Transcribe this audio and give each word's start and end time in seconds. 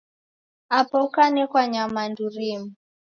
Apa 0.79 0.97
ukanekwa 1.07 1.61
nyamandu 1.71 2.23
rimu 2.35 2.69